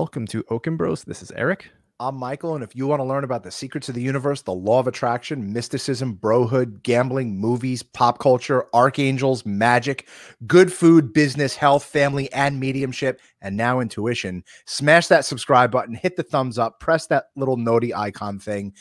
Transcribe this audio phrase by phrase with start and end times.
[0.00, 1.04] Welcome to Oaken Bros.
[1.04, 1.70] This is Eric.
[2.00, 4.50] I'm Michael, and if you want to learn about the secrets of the universe, the
[4.50, 10.08] law of attraction, mysticism, brohood, gambling, movies, pop culture, archangels, magic,
[10.46, 16.16] good food, business, health, family, and mediumship, and now intuition, smash that subscribe button, hit
[16.16, 18.72] the thumbs up, press that little noti icon thing,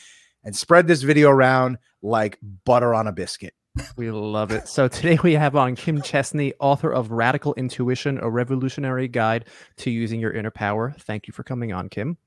[0.45, 3.53] and spread this video around like butter on a biscuit.
[3.95, 4.67] We love it.
[4.67, 9.45] So today we have on Kim Chestney, author of Radical Intuition, a revolutionary guide
[9.77, 10.95] to using your inner power.
[10.99, 12.17] Thank you for coming on, Kim.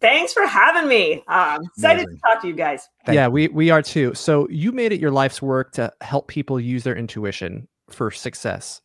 [0.00, 1.22] Thanks for having me.
[1.28, 2.16] Um, excited Amazing.
[2.16, 2.88] to talk to you guys.
[3.06, 4.14] Thank yeah, we we are too.
[4.14, 8.80] So you made it your life's work to help people use their intuition for success.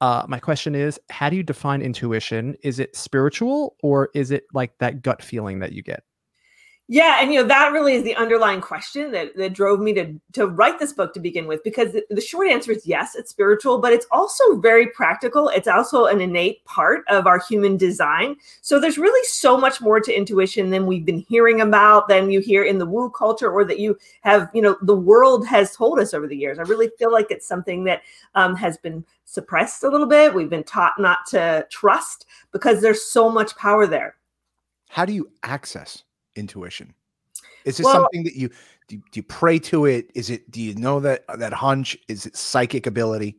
[0.00, 2.56] Uh, my question is, how do you define intuition?
[2.62, 6.02] Is it spiritual or is it like that gut feeling that you get?
[6.86, 10.20] Yeah, and you know that really is the underlying question that, that drove me to
[10.32, 11.64] to write this book to begin with.
[11.64, 15.48] Because the, the, short answer is yes, it's spiritual, but it's also very practical.
[15.48, 18.36] It's also an innate part of our human design.
[18.60, 22.40] So there's really so much more to intuition than we've been hearing about, than you
[22.40, 25.98] hear in the woo culture, or that you have, you know, the world has told
[25.98, 26.58] us over the years.
[26.58, 28.02] I really feel like it's something that
[28.34, 30.34] um, has been suppressed a little bit.
[30.34, 34.16] We've been taught not to trust because there's so much power there.
[34.90, 36.04] How do you access
[36.36, 36.94] intuition?
[37.64, 38.48] Is this well, something that you
[38.88, 40.10] do, you do you pray to it?
[40.14, 41.96] Is it do you know that uh, that hunch?
[42.08, 43.38] Is it psychic ability?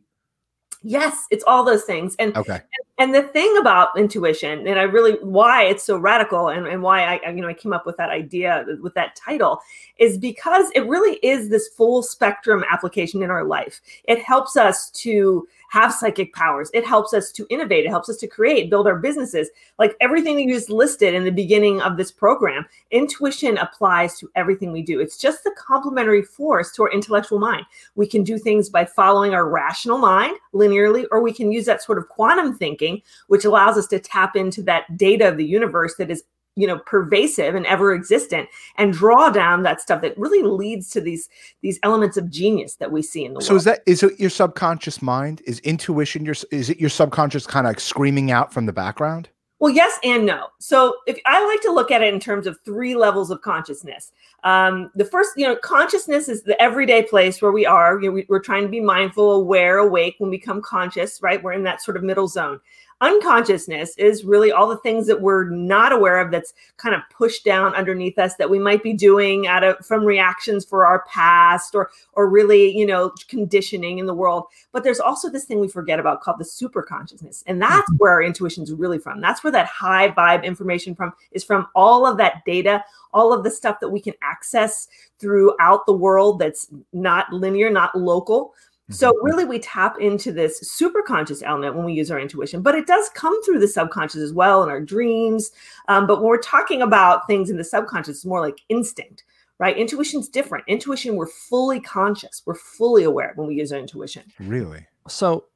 [0.82, 2.14] Yes, it's all those things.
[2.18, 2.60] And okay.
[2.98, 6.82] And, and the thing about intuition, and I really why it's so radical and, and
[6.82, 9.60] why I you know I came up with that idea with that title
[9.98, 13.80] is because it really is this full spectrum application in our life.
[14.04, 16.70] It helps us to have psychic powers.
[16.72, 17.84] It helps us to innovate.
[17.84, 19.48] It helps us to create, build our businesses.
[19.78, 24.30] Like everything that you just listed in the beginning of this program, intuition applies to
[24.34, 25.00] everything we do.
[25.00, 27.66] It's just the complementary force to our intellectual mind.
[27.94, 31.82] We can do things by following our rational mind linearly, or we can use that
[31.82, 35.96] sort of quantum thinking, which allows us to tap into that data of the universe
[35.96, 36.24] that is
[36.56, 41.00] you know pervasive and ever existent and draw down that stuff that really leads to
[41.00, 41.28] these
[41.62, 43.62] these elements of genius that we see in the so world.
[43.62, 47.46] So is that is it your subconscious mind is intuition your is it your subconscious
[47.46, 49.28] kind of like screaming out from the background
[49.58, 50.48] well, yes and no.
[50.58, 54.12] So, if I like to look at it in terms of three levels of consciousness.
[54.44, 57.98] Um, the first, you know, consciousness is the everyday place where we are.
[58.00, 61.22] You know, we, we're trying to be mindful, aware, awake when we become conscious.
[61.22, 62.60] Right, we're in that sort of middle zone
[63.00, 67.44] unconsciousness is really all the things that we're not aware of that's kind of pushed
[67.44, 71.74] down underneath us that we might be doing out of from reactions for our past
[71.74, 74.44] or or really you know conditioning in the world.
[74.72, 77.96] But there's also this thing we forget about called the super consciousness and that's mm-hmm.
[77.98, 79.20] where our intuition is really from.
[79.20, 81.66] That's where that high vibe information from is from.
[81.74, 82.82] All of that data
[83.16, 87.96] all of the stuff that we can access throughout the world that's not linear not
[87.96, 88.52] local
[88.90, 89.24] so mm-hmm.
[89.24, 92.86] really we tap into this super conscious element when we use our intuition, but it
[92.86, 95.50] does come through the subconscious as well in our dreams.
[95.88, 99.24] Um, but when we're talking about things in the subconscious, it's more like instinct,
[99.58, 99.76] right?
[99.76, 100.64] Intuition's different.
[100.68, 102.42] Intuition, we're fully conscious.
[102.46, 104.22] We're fully aware when we use our intuition.
[104.38, 104.86] Really?
[105.08, 105.46] So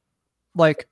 [0.55, 0.87] like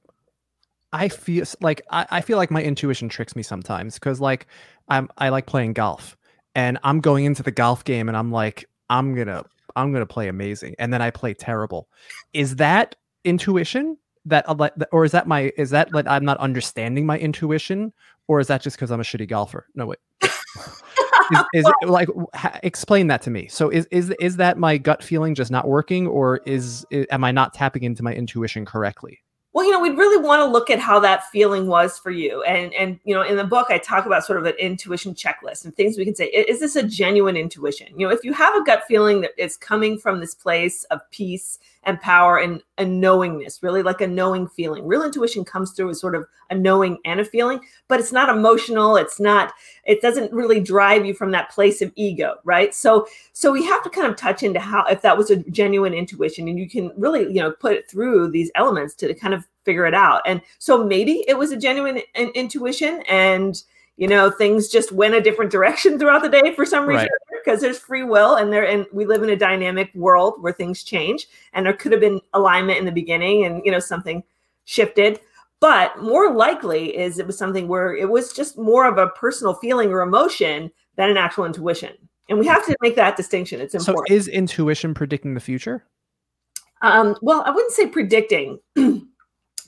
[0.91, 4.47] I feel like I, I feel like my intuition tricks me sometimes because like
[4.87, 6.17] I'm I like playing golf
[6.55, 9.43] and I'm going into the golf game and I'm like, I'm gonna
[9.79, 11.87] I'm going to play amazing, and then I play terrible.
[12.33, 13.97] Is that intuition?
[14.25, 17.93] That uh, or is that my is that like I'm not understanding my intuition,
[18.27, 19.65] or is that just because I'm a shitty golfer?
[19.75, 19.99] No wait.
[21.31, 24.77] is, is it like ha, explain that to me so is is is that my
[24.77, 28.65] gut feeling just not working or is, is am i not tapping into my intuition
[28.65, 29.21] correctly
[29.53, 32.43] well you know we'd really want to look at how that feeling was for you.
[32.43, 35.65] And and you know in the book i talk about sort of an intuition checklist
[35.65, 37.87] and things we can say is this a genuine intuition?
[37.97, 41.01] You know if you have a gut feeling that it's coming from this place of
[41.11, 44.85] peace and power and a knowingness, really like a knowing feeling.
[44.85, 48.29] Real intuition comes through as sort of a knowing and a feeling, but it's not
[48.29, 48.97] emotional.
[48.97, 49.53] It's not,
[49.85, 52.75] it doesn't really drive you from that place of ego, right?
[52.75, 55.93] So, so we have to kind of touch into how, if that was a genuine
[55.93, 59.47] intuition and you can really, you know, put it through these elements to kind of
[59.63, 60.21] figure it out.
[60.25, 63.61] And so maybe it was a genuine in- intuition and,
[63.95, 67.09] you know things just went a different direction throughout the day for some reason
[67.43, 70.83] because there's free will and there and we live in a dynamic world where things
[70.83, 74.23] change and there could have been alignment in the beginning and you know something
[74.65, 75.19] shifted.
[75.59, 79.53] But more likely is it was something where it was just more of a personal
[79.55, 81.91] feeling or emotion than an actual intuition.
[82.29, 83.59] And we have to make that distinction.
[83.59, 84.07] It's important.
[84.07, 85.85] so is intuition predicting the future?
[86.81, 88.57] Um, well i wouldn't say predicting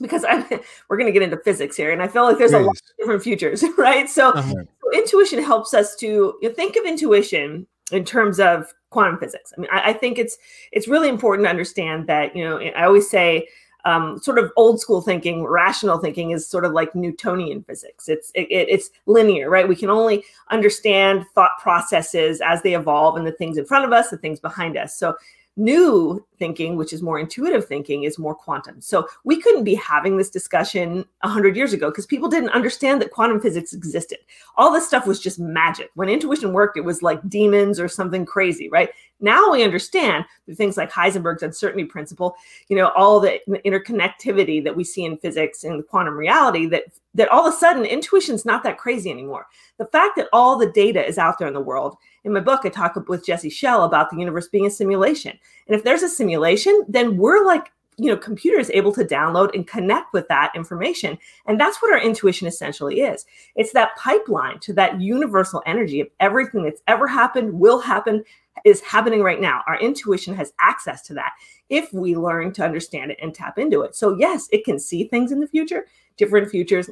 [0.02, 0.44] because I,
[0.88, 2.82] we're going to get into physics here, and I feel like there's a lot of
[2.98, 4.10] different futures, right?
[4.10, 4.54] So, uh-huh.
[4.92, 9.52] Intuition helps us to you know, think of intuition in terms of quantum physics.
[9.56, 10.38] I mean, I, I, think it's
[10.70, 13.48] it's really important to understand that you know I always say
[13.84, 18.08] um, sort of old school thinking, rational thinking is sort of like Newtonian physics.
[18.08, 19.68] It's it, it's linear, right?
[19.68, 23.92] We can only understand thought processes as they evolve and the things in front of
[23.92, 24.96] us, the things behind us.
[24.96, 25.16] So
[25.56, 28.80] new thinking which is more intuitive thinking is more quantum.
[28.80, 33.12] So we couldn't be having this discussion 100 years ago because people didn't understand that
[33.12, 34.18] quantum physics existed.
[34.56, 35.90] All this stuff was just magic.
[35.94, 38.90] When intuition worked it was like demons or something crazy right?
[39.20, 40.24] Now we understand
[40.54, 42.34] things like heisenberg's uncertainty principle
[42.68, 47.28] you know all the interconnectivity that we see in physics and quantum reality that that
[47.28, 49.46] all of a sudden intuition's not that crazy anymore.
[49.78, 52.60] The fact that all the data is out there in the world in my book,
[52.64, 55.38] I talk with Jesse Schell about the universe being a simulation.
[55.66, 59.66] And if there's a simulation, then we're like, you know, computers able to download and
[59.66, 61.18] connect with that information.
[61.46, 63.26] And that's what our intuition essentially is.
[63.54, 68.24] It's that pipeline to that universal energy of everything that's ever happened, will happen,
[68.64, 69.62] is happening right now.
[69.66, 71.32] Our intuition has access to that
[71.68, 73.94] if we learn to understand it and tap into it.
[73.94, 75.86] So, yes, it can see things in the future,
[76.16, 76.88] different futures,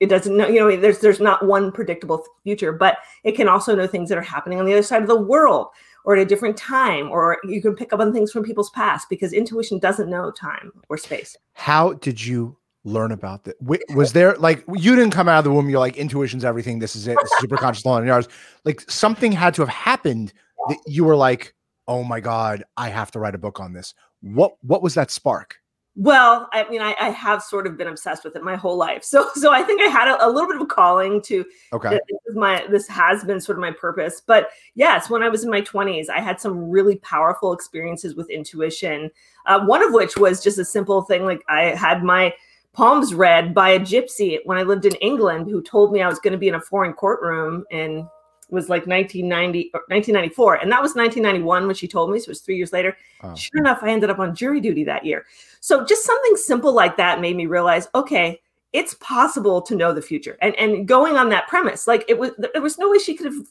[0.00, 3.74] it doesn't know you know there's there's not one predictable future but it can also
[3.74, 5.68] know things that are happening on the other side of the world
[6.04, 9.08] or at a different time or you can pick up on things from people's past
[9.08, 11.36] because intuition doesn't know time or space.
[11.52, 13.56] How did you learn about that
[13.94, 16.96] was there like you didn't come out of the womb you're like intuition's everything this
[16.96, 18.26] is it this is super conscious law and yours
[18.64, 20.32] like something had to have happened
[20.68, 21.54] that you were like
[21.88, 23.92] oh my god i have to write a book on this.
[24.22, 25.56] What what was that spark
[26.00, 29.04] well, I mean, I, I, have sort of been obsessed with it my whole life.
[29.04, 31.44] So, so I think I had a, a little bit of a calling to.
[31.74, 31.90] Okay.
[31.90, 35.50] This my this has been sort of my purpose, but yes, when I was in
[35.50, 39.10] my twenties, I had some really powerful experiences with intuition.
[39.44, 42.32] Uh, one of which was just a simple thing, like I had my
[42.72, 46.18] palms read by a gypsy when I lived in England, who told me I was
[46.18, 48.08] going to be in a foreign courtroom in
[48.50, 52.28] was like 1990 or 1994 and that was 1991 when she told me so it
[52.28, 52.96] was three years later.
[53.22, 53.34] Oh.
[53.34, 55.26] sure enough i ended up on jury duty that year.
[55.60, 58.40] So just something simple like that made me realize okay
[58.72, 60.38] it's possible to know the future.
[60.40, 63.26] And and going on that premise like it was there was no way she could
[63.26, 63.46] have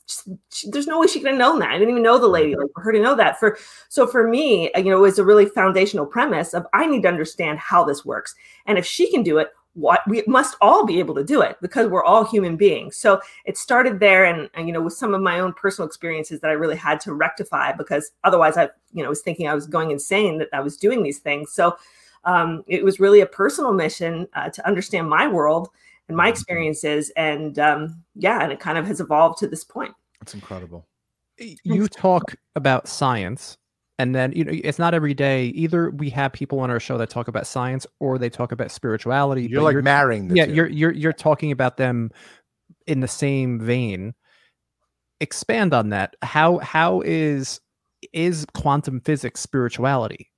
[0.52, 1.70] she, there's no way she could have known that.
[1.70, 2.62] I didn't even know the lady mm-hmm.
[2.62, 3.40] like for her to know that.
[3.40, 3.58] For
[3.90, 7.10] so for me you know it was a really foundational premise of i need to
[7.10, 8.34] understand how this works.
[8.66, 11.58] And if she can do it what we must all be able to do it
[11.62, 12.98] because we're all human beings.
[12.98, 16.40] So it started there and, and, you know with some of my own personal experiences
[16.42, 19.66] that i really had to rectify because otherwise i you know was thinking i was
[19.66, 21.52] going insane that i was doing these things.
[21.54, 21.78] So
[22.26, 25.70] um, it was really a personal mission uh, to understand my world
[26.08, 26.32] and my mm-hmm.
[26.32, 29.94] experiences and um, yeah and it kind of has evolved to this point.
[30.20, 30.86] That's incredible.
[31.64, 33.58] You talk about science
[34.00, 35.48] and then you know it's not every day.
[35.48, 38.72] Either we have people on our show that talk about science or they talk about
[38.72, 42.10] spirituality you're like you're, marrying yeah you you're you're you're talking about them
[42.88, 44.16] in the same vein.
[45.20, 46.16] Expand on that.
[46.22, 47.60] How how is
[48.14, 50.32] is quantum physics spirituality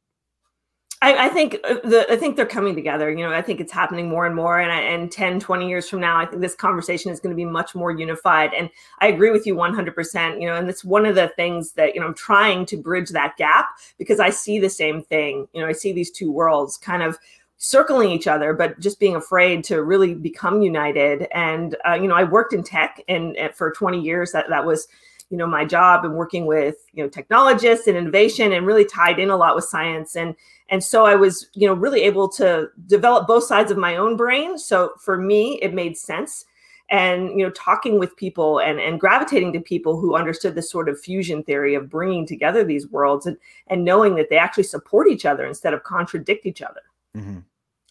[1.03, 3.09] I, I, think uh, the I think they're coming together.
[3.09, 4.59] You know, I think it's happening more and more.
[4.59, 7.35] And I, and 10, 20 years from now, I think this conversation is going to
[7.35, 8.53] be much more unified.
[8.53, 8.69] And
[8.99, 10.39] I agree with you 100%.
[10.39, 13.09] You know, and it's one of the things that, you know, I'm trying to bridge
[13.09, 15.47] that gap because I see the same thing.
[15.53, 17.17] You know, I see these two worlds kind of
[17.57, 21.27] circling each other, but just being afraid to really become united.
[21.31, 24.65] And, uh, you know, I worked in tech and, and for 20 years that, that
[24.65, 24.87] was,
[25.29, 29.19] you know, my job and working with, you know, technologists and innovation and really tied
[29.19, 30.15] in a lot with science.
[30.15, 30.35] And,
[30.71, 34.15] and so i was you know really able to develop both sides of my own
[34.17, 34.57] brain.
[34.57, 36.45] So for me it made sense.
[36.89, 40.89] And you know talking with people and and gravitating to people who understood this sort
[40.89, 43.37] of fusion theory of bringing together these worlds and
[43.67, 46.81] and knowing that they actually support each other instead of contradict each other.
[47.15, 47.39] Mm-hmm.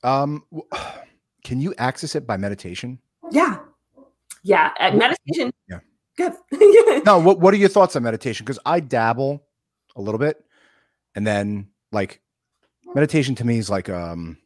[0.08, 0.44] um
[1.44, 2.99] can you access it by meditation?
[3.30, 3.58] Yeah.
[4.42, 4.72] Yeah.
[4.80, 5.52] Uh, meditation.
[5.68, 5.80] yeah.
[6.16, 6.32] Good.
[7.06, 8.44] No what, what are your thoughts on meditation?
[8.44, 9.42] Because i dabble
[9.96, 10.44] a little bit
[11.14, 12.20] and then like
[12.94, 14.37] meditation to me is like um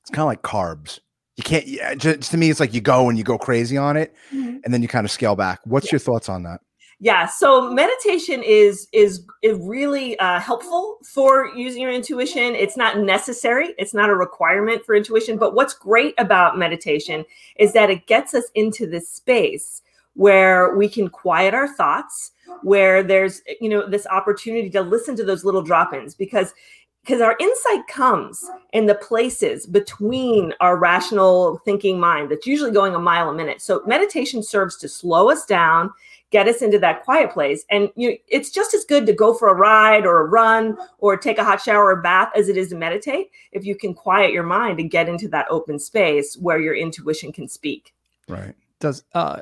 [0.00, 0.98] it's kind of like carbs.
[1.36, 3.96] You can't yeah, just to me it's like you go and you go crazy on
[3.96, 4.58] it mm-hmm.
[4.64, 5.60] and then you kind of scale back.
[5.64, 5.92] What's yeah.
[5.92, 6.60] your thoughts on that?
[7.00, 12.54] Yeah so meditation is is, is really uh, helpful for using your intuition.
[12.54, 13.74] It's not necessary.
[13.78, 17.24] It's not a requirement for intuition but what's great about meditation
[17.56, 19.82] is that it gets us into this space
[20.14, 25.24] where we can quiet our thoughts where there's you know this opportunity to listen to
[25.24, 26.52] those little drop-ins because
[27.02, 32.94] because our insight comes in the places between our rational thinking mind that's usually going
[32.94, 33.60] a mile a minute.
[33.60, 35.90] So meditation serves to slow us down,
[36.30, 37.64] get us into that quiet place.
[37.70, 41.16] And you it's just as good to go for a ride or a run or
[41.16, 44.32] take a hot shower or bath as it is to meditate if you can quiet
[44.32, 47.92] your mind and get into that open space where your intuition can speak.
[48.28, 48.54] Right.
[48.78, 49.40] Does uh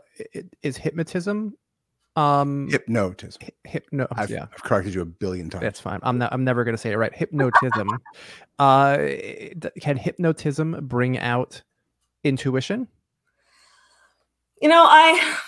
[0.63, 1.57] is hypnotism
[2.21, 3.43] Um, Hypnotism.
[3.65, 4.07] hypno.
[4.13, 5.63] I've, yeah, I've corrected you a billion times.
[5.63, 6.01] that's fine.
[6.03, 6.33] I'm not.
[6.33, 7.15] I'm never gonna say it right.
[7.15, 7.89] Hypnotism.
[8.59, 8.99] uh,
[9.81, 11.63] can hypnotism bring out
[12.23, 12.89] intuition?
[14.61, 15.39] You know, I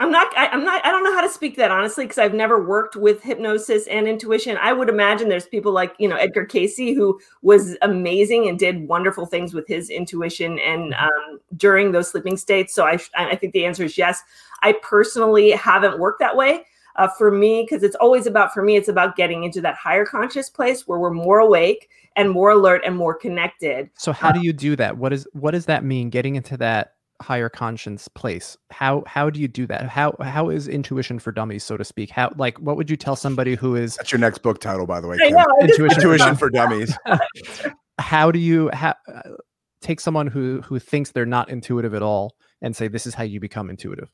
[0.00, 2.32] I'm not I, I'm not I don't know how to speak that honestly because I've
[2.32, 4.56] never worked with hypnosis and intuition.
[4.60, 8.88] I would imagine there's people like, you know, Edgar Cayce who was amazing and did
[8.88, 12.74] wonderful things with his intuition and um, during those sleeping states.
[12.74, 14.22] So I I think the answer is yes.
[14.62, 16.64] I personally haven't worked that way.
[16.96, 20.04] Uh, for me, because it's always about for me, it's about getting into that higher
[20.04, 23.88] conscious place where we're more awake and more alert and more connected.
[23.96, 24.98] So how do you do that?
[24.98, 26.10] What is what does that mean?
[26.10, 28.56] Getting into that higher conscience place.
[28.70, 29.88] How how do you do that?
[29.88, 32.10] How how is intuition for dummies, so to speak?
[32.10, 35.00] How like what would you tell somebody who is That's your next book title, by
[35.00, 35.16] the way.
[35.16, 36.00] Know, intuition?
[36.00, 36.38] for Intuition dummies?
[36.38, 36.96] for dummies.
[37.98, 39.22] how do you ha- uh,
[39.80, 43.22] take someone who who thinks they're not intuitive at all and say this is how
[43.22, 44.10] you become intuitive?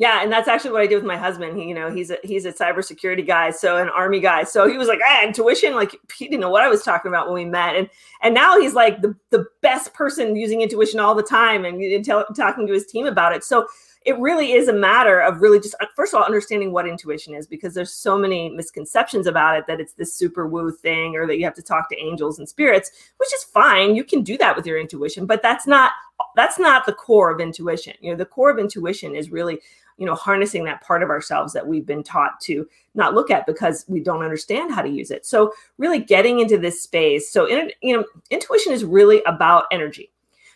[0.00, 1.58] Yeah, and that's actually what I did with my husband.
[1.58, 4.44] He, you know, he's a he's a cybersecurity guy, so an army guy.
[4.44, 5.74] So he was like, ah, intuition.
[5.74, 7.86] Like he didn't know what I was talking about when we met, and
[8.22, 12.02] and now he's like the the best person using intuition all the time, and, and
[12.02, 13.44] tell, talking to his team about it.
[13.44, 13.66] So
[14.06, 17.34] it really is a matter of really just uh, first of all understanding what intuition
[17.34, 21.26] is because there's so many misconceptions about it that it's this super woo thing or
[21.26, 23.94] that you have to talk to angels and spirits which is fine.
[23.94, 25.92] You can do that with your intuition but that's not
[26.36, 27.94] that's not the core of intuition.
[28.00, 29.60] You know the core of intuition is really
[29.98, 33.46] you know harnessing that part of ourselves that we've been taught to not look at
[33.46, 35.26] because we don't understand how to use it.
[35.26, 40.10] So really getting into this space so in, you know intuition is really about energy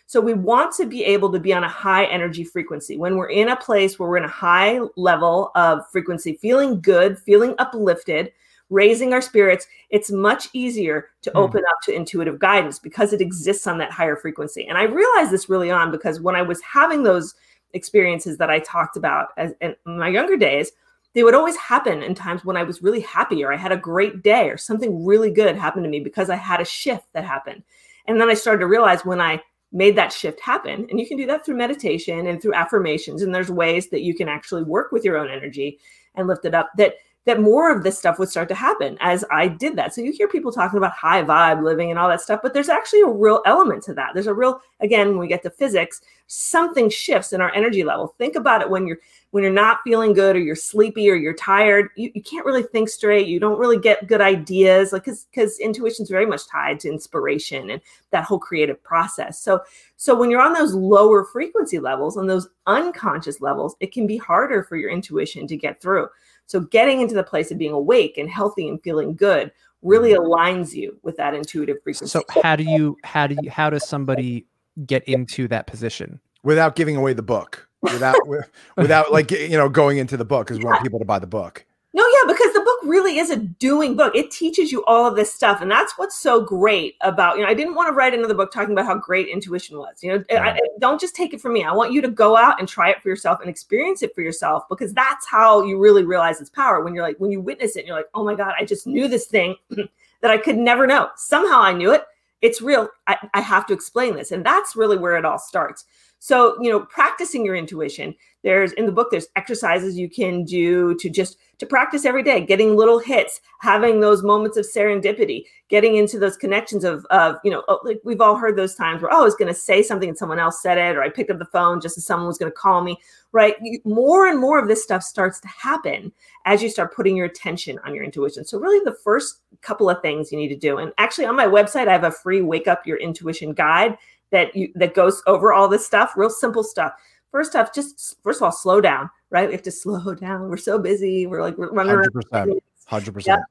[0.07, 3.29] so we want to be able to be on a high energy frequency when we're
[3.29, 8.31] in a place where we're in a high level of frequency feeling good feeling uplifted
[8.69, 11.37] raising our spirits it's much easier to Hmm.
[11.37, 15.31] open up to intuitive guidance because it exists on that higher frequency and i realized
[15.31, 17.35] this really on because when i was having those
[17.75, 20.71] experiences that I talked about as in my younger days,
[21.13, 23.77] they would always happen in times when I was really happy or I had a
[23.77, 27.23] great day or something really good happened to me because I had a shift that
[27.23, 27.63] happened.
[28.07, 29.41] And then I started to realize when I
[29.75, 33.35] made that shift happen, and you can do that through meditation and through affirmations, and
[33.35, 35.79] there's ways that you can actually work with your own energy
[36.15, 39.25] and lift it up that that more of this stuff would start to happen as
[39.31, 39.93] I did that.
[39.93, 42.69] So you hear people talking about high vibe living and all that stuff, but there's
[42.69, 44.11] actually a real element to that.
[44.13, 48.15] There's a real, again, when we get to physics, something shifts in our energy level.
[48.17, 48.99] Think about it when you're
[49.31, 52.63] when you're not feeling good or you're sleepy or you're tired, you, you can't really
[52.63, 53.27] think straight.
[53.27, 56.89] You don't really get good ideas, like because because intuition is very much tied to
[56.89, 59.39] inspiration and that whole creative process.
[59.39, 59.61] So
[59.97, 64.17] so when you're on those lower frequency levels, on those unconscious levels, it can be
[64.17, 66.07] harder for your intuition to get through.
[66.47, 70.23] So getting into the place of being awake and healthy and feeling good really mm-hmm.
[70.23, 72.11] aligns you with that intuitive frequency.
[72.11, 74.45] So how do you how do you how does somebody
[74.85, 76.19] get into that position?
[76.45, 78.15] without giving away the book, without
[78.77, 81.27] without like you know going into the book because we want people to buy the
[81.27, 81.65] book.
[81.95, 84.13] No, yeah, because the book really is a doing book.
[84.17, 87.37] It teaches you all of this stuff, and that's what's so great about.
[87.37, 90.03] You know, I didn't want to write another book talking about how great intuition was.
[90.03, 91.63] You know, I, I- don't just take it from me.
[91.63, 94.19] I want you to go out and try it for yourself and experience it for
[94.21, 96.83] yourself because that's how you really realize its power.
[96.83, 98.85] When you're like, when you witness it, and you're like, oh my god, I just
[98.85, 101.11] knew this thing that I could never know.
[101.15, 102.03] Somehow I knew it.
[102.41, 102.89] It's real.
[103.07, 105.85] I, I have to explain this, and that's really where it all starts.
[106.25, 110.95] So, you know, practicing your intuition, there's in the book, there's exercises you can do
[110.95, 115.97] to just to practice every day, getting little hits, having those moments of serendipity, getting
[115.97, 119.13] into those connections of, of you know, oh, like we've all heard those times where,
[119.13, 121.29] oh, I was going to say something and someone else said it, or I picked
[121.29, 122.97] up the phone just as someone was going to call me,
[123.31, 123.55] right?
[123.83, 126.11] More and more of this stuff starts to happen
[126.45, 128.45] as you start putting your attention on your intuition.
[128.45, 131.45] So, really, the first couple of things you need to do, and actually on my
[131.45, 133.95] website, I have a free wake up your intuition guide
[134.35, 136.91] that you that goes over all this stuff, real simple stuff.
[137.31, 139.47] First off, just first of all, slow down, right?
[139.47, 140.49] We have to slow down.
[140.49, 141.25] We're so busy.
[141.25, 142.11] We're like we're running around.
[142.13, 143.41] Hundred percent, hundred percent.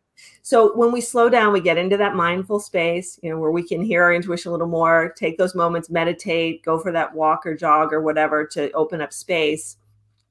[0.42, 3.66] So when we slow down, we get into that mindful space, you know, where we
[3.66, 7.44] can hear our intuition a little more, take those moments, meditate, go for that walk
[7.44, 9.76] or jog or whatever to open up space.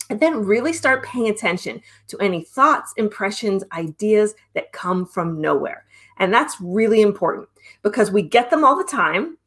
[0.09, 5.85] And then really start paying attention to any thoughts, impressions, ideas that come from nowhere.
[6.17, 7.49] And that's really important
[7.81, 9.37] because we get them all the time,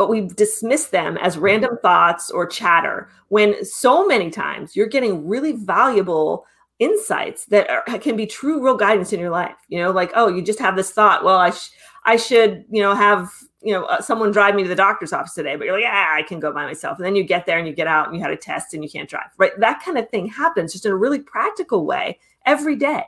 [0.00, 5.28] but we dismiss them as random thoughts or chatter when so many times you're getting
[5.28, 6.46] really valuable
[6.78, 10.26] insights that are, can be true real guidance in your life you know like oh
[10.26, 11.68] you just have this thought well i sh-
[12.06, 13.28] i should you know have
[13.60, 16.14] you know uh, someone drive me to the doctor's office today but you're like yeah
[16.16, 16.96] i can go by myself.
[16.96, 18.82] And then you get there and you get out and you had a test and
[18.82, 19.52] you can't drive right?
[19.58, 23.04] That kind of thing happens just in a really practical way every day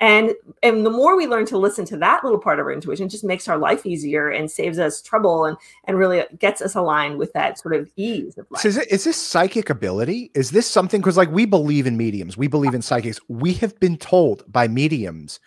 [0.00, 0.32] and
[0.62, 3.24] and the more we learn to listen to that little part of our intuition just
[3.24, 7.32] makes our life easier and saves us trouble and and really gets us aligned with
[7.32, 10.30] that sort of ease of life So is, it, is this psychic ability?
[10.34, 11.00] Is this something?
[11.00, 13.20] Because like we believe in mediums, we believe in psychics.
[13.28, 15.38] We have been told by mediums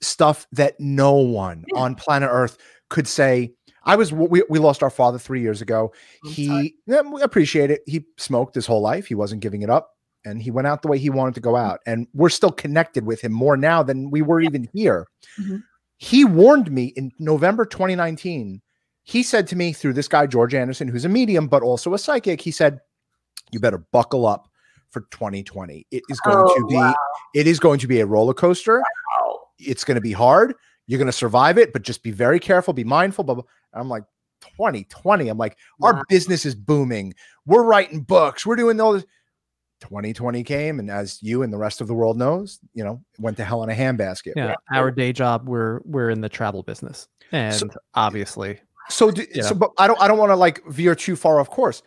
[0.00, 1.80] stuff that no one Yeah.
[1.80, 3.52] on planet Earth could say.
[3.84, 5.92] I was we, we lost our father three years ago.
[6.24, 7.82] I'm he yeah, we appreciate it.
[7.86, 9.06] He smoked his whole life.
[9.06, 9.95] He wasn't giving it up,
[10.26, 11.80] and he went out the way he wanted to go out.
[11.86, 15.06] And we're still connected with him more now than we were even here.
[15.40, 15.62] Mhm.
[15.96, 18.60] He warned me in November 2019.
[19.04, 21.98] He said to me through this guy George Anderson, who's a medium but also a
[21.98, 22.40] psychic.
[22.40, 22.80] He said,
[23.52, 24.48] "You better buckle up
[24.90, 25.86] for 2020.
[25.90, 26.94] It is going Oh, to be wow.
[27.34, 28.82] it is going to be a roller coaster.
[29.18, 29.40] Wow.
[29.58, 30.54] It's going to be hard.
[30.86, 33.44] You're going to survive it, but just be very careful, be mindful." Blah, blah.
[33.72, 34.04] I'm like,
[34.56, 35.28] 2020.
[35.28, 37.14] I'm like, our business is booming.
[37.46, 38.44] We're writing books.
[38.44, 39.04] We're doing all this.
[39.80, 43.36] 2020 came, and as you and the rest of the world knows, you know, went
[43.36, 44.32] to hell in a handbasket.
[44.36, 49.50] Yeah, our day job, we're we're in the travel business, and obviously, So, do, so,
[49.50, 49.54] know.
[49.56, 51.82] but I don't, I don't want to like veer too far off course.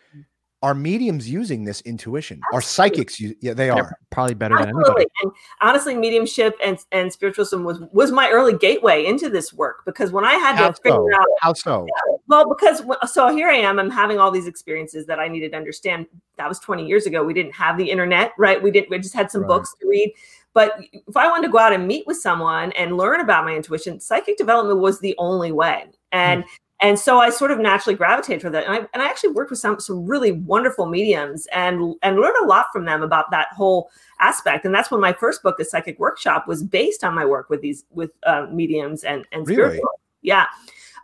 [0.62, 2.42] Are mediums using this intuition?
[2.54, 3.18] Are psychics?
[3.18, 5.06] u- Yeah, they they're probably better than anybody.
[5.24, 10.12] And honestly, mediumship and, and spiritualism was was my early gateway into this work because
[10.12, 11.88] when I had How to figure out How so?
[12.28, 15.58] Well, because so here I am, I'm having all these experiences that I needed to
[15.58, 16.08] understand.
[16.38, 17.24] That was 20 years ago.
[17.24, 18.62] We didn't have the internet, right?
[18.62, 19.48] We didn't, we just had some Right.
[19.48, 20.14] books to read.
[20.54, 23.56] But if I wanted to go out and meet with someone and learn about my
[23.56, 25.86] intuition, psychic development was the only way.
[26.12, 26.50] And hmm.
[26.82, 28.66] And so I sort of naturally gravitated toward that.
[28.66, 32.38] And I, and I actually worked with some some really wonderful mediums and and learned
[32.42, 34.66] a lot from them about that whole aspect.
[34.66, 37.62] And that's when my first book, The Psychic Workshop, was based on my work with
[37.62, 39.62] these with uh, mediums and and Really?
[39.62, 39.90] spiritual.
[40.22, 40.46] Yeah.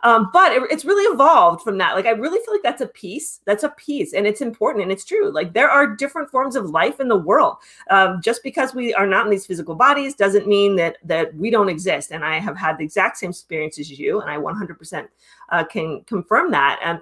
[0.02, 1.94] Um, but it, it's really evolved from that.
[1.94, 3.40] Like I really feel like that's a piece.
[3.44, 5.30] That's a piece, and it's important and it's true.
[5.30, 7.56] Like there are different forms of life in the world.
[7.90, 11.50] Um, just because we are not in these physical bodies doesn't mean that that we
[11.50, 12.10] don't exist.
[12.10, 15.08] And I have had the exact same experience as you, and I 100%
[15.50, 16.80] uh, can confirm that.
[16.84, 17.00] And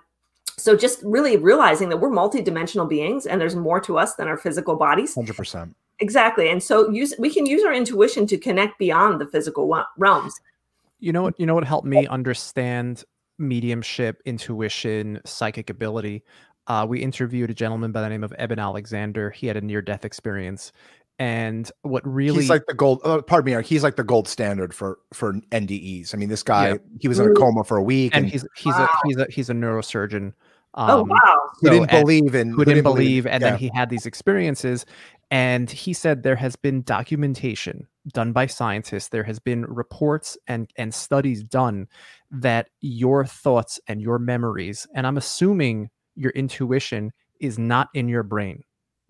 [0.57, 4.37] so just really realizing that we're multidimensional beings, and there's more to us than our
[4.37, 5.15] physical bodies.
[5.15, 5.75] 100%.
[6.01, 6.51] Exactly.
[6.51, 10.41] And so use we can use our intuition to connect beyond the physical realms.
[11.05, 11.39] You know what?
[11.39, 13.05] You know what helped me understand
[13.39, 16.25] mediumship, intuition, psychic ability.
[16.67, 19.31] Uh, we interviewed a gentleman by the name of Eben Alexander.
[19.31, 20.73] He had a near-death experience,
[21.19, 23.03] and what really He's like the gold.
[23.05, 23.63] Uh, pardon me.
[23.63, 26.15] He's like the gold standard for for NDEs.
[26.15, 26.71] I mean, this guy.
[26.71, 26.77] Yeah.
[27.01, 28.89] He was in a coma for a week, and and, he's he's Wow.
[28.91, 30.33] a he's a he's a neurosurgeon.
[30.77, 31.39] Um, oh wow.
[31.61, 33.51] who so- didn't believe in who didn't believe, and yeah.
[33.51, 34.87] then he had these experiences
[35.31, 40.71] and he said there has been documentation done by scientists there has been reports and
[40.77, 41.87] and studies done
[42.31, 48.23] that your thoughts and your memories and i'm assuming your intuition is not in your
[48.23, 48.63] brain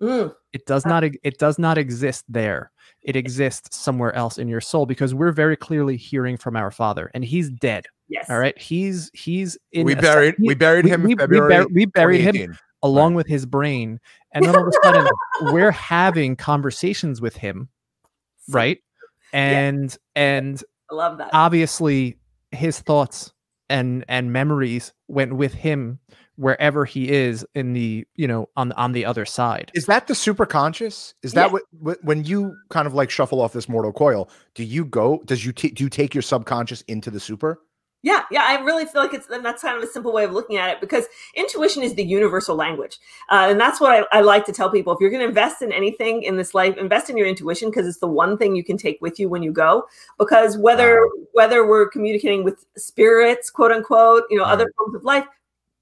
[0.02, 0.34] Mm.
[0.52, 4.86] it does not it does not exist there it exists somewhere else in your soul
[4.86, 8.28] because we're very clearly hearing from our father and he's dead Yes.
[8.28, 11.66] all right he's he's in we buried he- we buried him we- in we bur-
[11.72, 12.58] we buried him 2018.
[12.82, 14.00] along with his brain
[14.32, 15.08] and then all of a sudden
[15.52, 17.68] we're having conversations with him
[18.50, 18.78] right
[19.34, 21.30] and and I love that.
[21.32, 22.16] obviously
[22.52, 23.32] his thoughts
[23.68, 25.98] and and memories went with him
[26.36, 30.14] wherever he is in the you know on on the other side Is that the
[30.14, 31.14] super conscious?
[31.22, 31.52] Is that Yeah.
[31.52, 34.28] what, what when you kind of like shuffle off this mortal coil?
[34.54, 35.22] Do you go?
[35.26, 37.60] Does you t- do you take your subconscious into the super?
[38.04, 40.32] Yeah, yeah, I really feel like it's and that's kind of a simple way of
[40.32, 42.98] looking at it because intuition is the universal language,
[43.30, 44.92] uh, and that's what I, I like to tell people.
[44.92, 47.86] If you're going to invest in anything in this life, invest in your intuition because
[47.86, 49.84] it's the one thing you can take with you when you go.
[50.18, 51.10] Because whether Wow.
[51.32, 55.26] whether we're communicating with spirits, quote unquote, you know, other forms of life,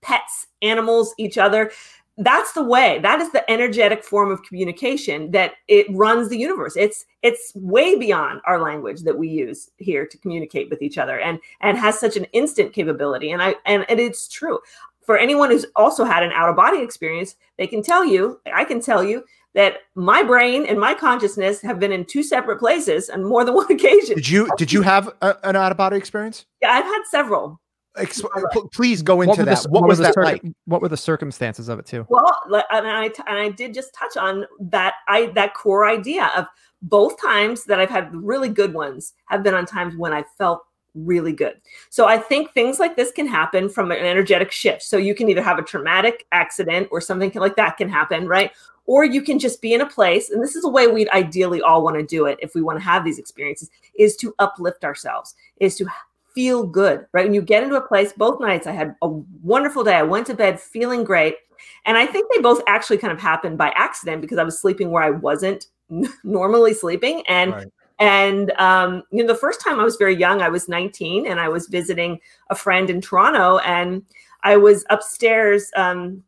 [0.00, 1.72] pets, animals, each other.
[2.18, 2.98] That's the way.
[3.00, 6.76] That is the energetic form of communication that it runs the universe.
[6.76, 11.18] It's it's way beyond our language that we use here to communicate with each other,
[11.18, 13.30] and and has such an instant capability.
[13.30, 14.58] And I and, and it's true
[15.06, 17.36] for anyone who's also had an out of body experience.
[17.56, 18.40] They can tell you.
[18.52, 22.58] I can tell you that my brain and my consciousness have been in two separate
[22.58, 24.16] places on more than one occasion.
[24.16, 26.44] Did you did you have a, an out of body experience?
[26.60, 27.58] Yeah, I've had several.
[27.96, 29.58] Ex- p- please go into were the that.
[29.58, 30.42] c- what were was the that circ- like?
[30.64, 33.92] what were the circumstances of it too Well, like, and I and I did just
[33.94, 34.94] touch on that.
[35.08, 36.46] I that core idea of
[36.80, 40.62] both times that I've had really good ones have been on times when I felt
[40.94, 41.60] really good.
[41.90, 44.82] So I think things like this can happen from an energetic shift.
[44.82, 48.50] So you can either have a traumatic accident or something like that can happen, right?
[48.84, 51.62] Or you can just be in a place, and this is a way we'd ideally
[51.62, 54.82] all want to do it if we want to have these experiences, is to uplift
[54.84, 55.86] ourselves, is to
[56.34, 57.24] feel good, right?
[57.24, 59.94] When you get into a place, both nights I had a wonderful day.
[59.94, 61.36] I went to bed feeling great.
[61.84, 64.90] And I think they both actually kind of happened by accident because I was sleeping
[64.90, 65.66] where I wasn't
[66.24, 67.22] normally sleeping.
[67.28, 67.66] And Right.
[67.98, 71.38] And um, you know, the first time I was very young, I was 19, and
[71.38, 72.18] I was visiting
[72.50, 74.02] a friend in Toronto, and
[74.42, 75.70] I was upstairs.
[75.76, 76.24] Um,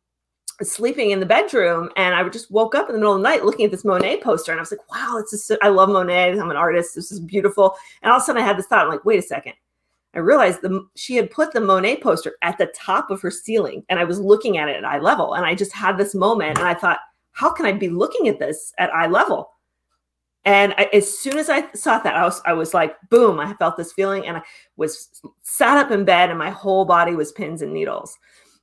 [0.62, 3.44] sleeping in the bedroom and I just woke up in the middle of the night
[3.44, 6.38] looking at this Monet poster and I was like, wow, it's just, I love Monet.
[6.38, 6.94] I'm an artist.
[6.94, 7.74] This is beautiful.
[8.02, 9.54] And all of a sudden I had this thought, I'm like, wait a second.
[10.14, 13.85] I realized the she had put the Monet poster at the top of her ceiling
[13.88, 15.35] and I was looking at it at eye level.
[15.35, 16.98] And I just had this moment and I thought,
[17.33, 19.50] how can I be looking at this at eye level?
[20.44, 23.40] And I, as soon as I saw that, I was I was like, boom!
[23.40, 24.42] I felt this feeling, and I
[24.77, 28.18] was sat up in bed, and my whole body was pins and needles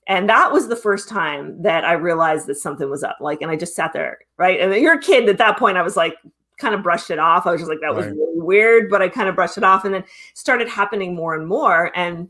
[0.08, 3.52] and that was the first time that i realized that something was up like and
[3.52, 6.16] i just sat there right and you're a kid at that point i was like
[6.62, 7.98] kind of brushed it off i was just like that right.
[7.98, 11.36] was really weird but i kind of brushed it off and then started happening more
[11.36, 12.30] and more and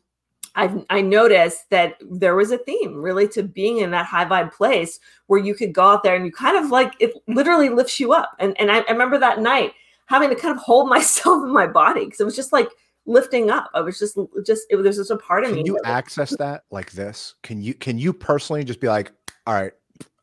[0.55, 4.51] I, I noticed that there was a theme really to being in that high vibe
[4.51, 7.99] place where you could go out there and you kind of like it literally lifts
[7.99, 8.35] you up.
[8.39, 9.73] And, and I, I remember that night
[10.07, 12.69] having to kind of hold myself in my body because it was just like
[13.05, 13.69] lifting up.
[13.73, 15.63] I was just just it, there's just a part of can me.
[15.63, 17.35] Can you access that like this?
[17.43, 19.11] Can you can you personally just be like,
[19.47, 19.73] all right,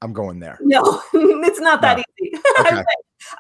[0.02, 0.58] I'm going there?
[0.60, 2.04] No, it's not that no.
[2.20, 2.38] easy.
[2.60, 2.82] Okay.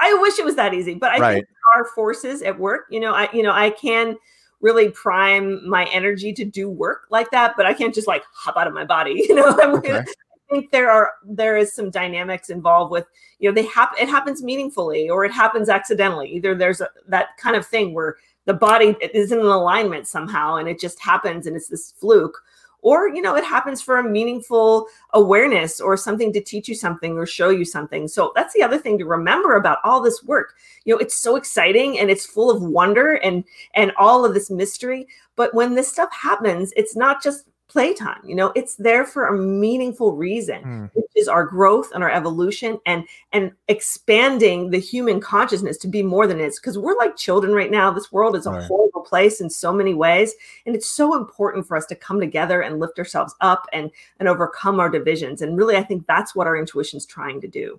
[0.00, 1.34] I wish it was that easy, but I right.
[1.34, 2.86] think there are forces at work.
[2.90, 4.16] You know, I you know I can
[4.60, 8.56] really prime my energy to do work like that, but I can't just like hop
[8.56, 9.24] out of my body.
[9.28, 9.98] You know, okay.
[9.98, 10.04] I
[10.50, 13.06] think there are there is some dynamics involved with
[13.38, 16.28] you know they happen it happens meaningfully or it happens accidentally.
[16.30, 20.56] Either there's a, that kind of thing where the body is in an alignment somehow
[20.56, 22.42] and it just happens and it's this fluke
[22.82, 27.16] or you know it happens for a meaningful awareness or something to teach you something
[27.16, 28.08] or show you something.
[28.08, 30.54] So that's the other thing to remember about all this work.
[30.84, 34.50] You know it's so exciting and it's full of wonder and and all of this
[34.50, 35.06] mystery.
[35.36, 39.36] But when this stuff happens it's not just playtime you know it's there for a
[39.36, 40.90] meaningful reason mm.
[40.94, 46.02] which is our growth and our evolution and and expanding the human consciousness to be
[46.02, 48.64] more than it is because we're like children right now this world is a right.
[48.64, 52.62] horrible place in so many ways and it's so important for us to come together
[52.62, 56.46] and lift ourselves up and and overcome our divisions and really i think that's what
[56.46, 57.78] our intuition is trying to do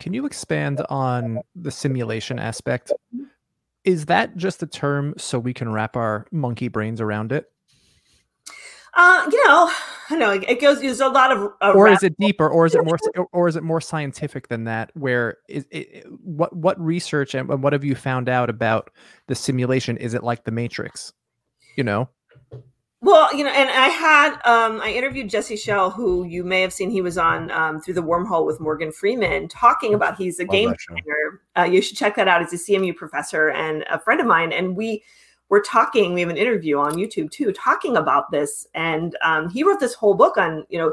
[0.00, 3.26] can you expand on the simulation aspect mm-hmm.
[3.84, 7.52] is that just a term so we can wrap our monkey brains around it
[8.94, 9.70] uh, you know,
[10.10, 10.80] I know it goes.
[10.80, 11.52] There's a lot of.
[11.60, 12.98] Uh, or is it deeper, or is it more,
[13.32, 14.90] or is it more scientific than that?
[14.94, 16.06] Where is it?
[16.22, 18.90] What what research and what have you found out about
[19.28, 19.96] the simulation?
[19.96, 21.12] Is it like the Matrix?
[21.76, 22.08] You know.
[23.02, 26.72] Well, you know, and I had um, I interviewed Jesse Schell, who you may have
[26.72, 26.90] seen.
[26.90, 30.50] He was on um, through the wormhole with Morgan Freeman, talking about he's a Love
[30.50, 31.40] game designer.
[31.56, 32.42] Uh, you should check that out.
[32.42, 35.02] He's a CMU professor and a friend of mine, and we
[35.50, 38.66] we're talking we have an interview on youtube too talking about this.
[38.74, 40.92] And um, he wrote this whole book on you know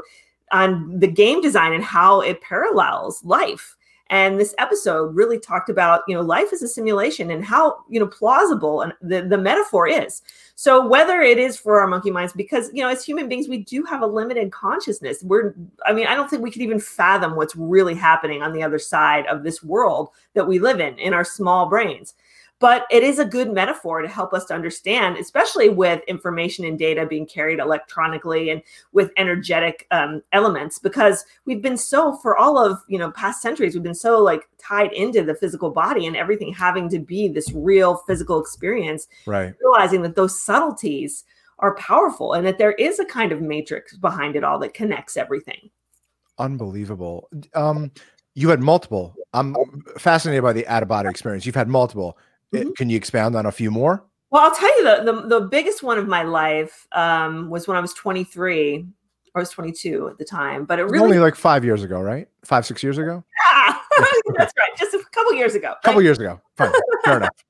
[0.50, 3.74] on the game design and how it parallels life.
[4.10, 8.00] And this episode really talked about you know life is a simulation and how you
[8.00, 10.22] know plausible and the, the metaphor is.
[10.54, 13.58] So whether it is for our monkey minds because you know as human beings we
[13.58, 15.22] do have a limited consciousness.
[15.22, 18.62] We're i mean i don't think we could even fathom what's really happening on the
[18.62, 22.14] other side of this world that we live in in our small brains
[22.60, 26.78] but it is a good metaphor to help us to understand especially with information and
[26.78, 32.58] data being carried electronically and with energetic um, elements because we've been so for all
[32.58, 36.16] of you know past centuries we've been so like tied into the physical body and
[36.16, 39.54] everything having to be this real physical experience right.
[39.62, 41.24] realizing that those subtleties
[41.60, 45.16] are powerful and that there is a kind of matrix behind it all that connects
[45.16, 45.70] everything.
[46.38, 47.28] Unbelievable.
[47.54, 47.90] Um
[48.34, 49.16] you had multiple.
[49.32, 49.56] I'm
[49.98, 51.44] fascinated by the out of body experience.
[51.44, 52.16] You've had multiple
[52.54, 52.70] Mm-hmm.
[52.76, 54.04] Can you expound on a few more?
[54.30, 57.76] Well, I'll tell you the, the, the biggest one of my life um, was when
[57.76, 58.86] I was 23.
[59.34, 62.28] I was 22 at the time, but it really only like five years ago, right?
[62.44, 63.24] Five, six years ago.
[64.00, 64.70] Yeah, that's right.
[64.78, 65.74] Just a couple years ago.
[65.82, 66.40] A couple years ago.
[66.56, 66.72] Fine.
[67.04, 67.30] Fair enough.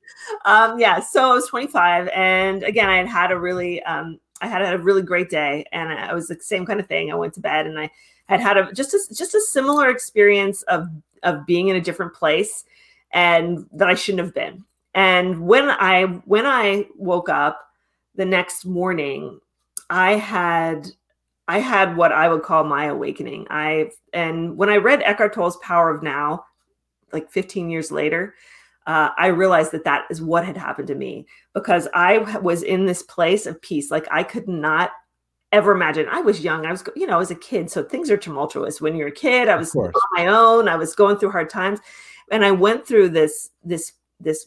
[0.44, 1.00] Um, yeah.
[1.00, 4.74] So I was 25, and again, I had had a really, um, I had had
[4.74, 7.10] a really great day, and I was the same kind of thing.
[7.10, 7.90] I went to bed, and I
[8.26, 10.88] had had a just a just a similar experience of
[11.22, 12.64] of being in a different place,
[13.12, 14.64] and that I shouldn't have been.
[14.94, 17.60] And when I when I woke up
[18.14, 19.38] the next morning,
[19.90, 20.88] I had
[21.46, 23.46] I had what I would call my awakening.
[23.50, 26.44] I and when I read Eckhart Tolle's Power of Now,
[27.12, 28.34] like 15 years later,
[28.86, 32.86] uh, I realized that that is what had happened to me because I was in
[32.86, 33.90] this place of peace.
[33.90, 34.90] Like I could not
[35.52, 36.06] ever imagine.
[36.10, 36.66] I was young.
[36.66, 39.12] I was, you know, I was a kid, so things are tumultuous when you're a
[39.12, 39.48] kid.
[39.48, 40.68] I was on my own.
[40.68, 41.80] I was going through hard times,
[42.30, 44.46] and I went through this this this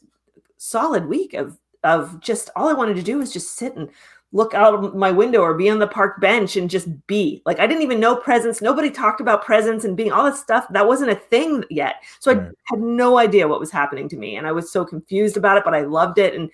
[0.62, 3.90] solid week of of just all I wanted to do was just sit and
[4.32, 7.42] look out of my window or be on the park bench and just be.
[7.46, 8.62] Like I didn't even know presence.
[8.62, 10.68] Nobody talked about presence and being all that stuff.
[10.70, 11.96] That wasn't a thing yet.
[12.20, 12.44] So Right.
[12.44, 14.38] I had no idea what was happening to me.
[14.38, 16.36] And I was so confused about it, but I loved it.
[16.36, 16.50] And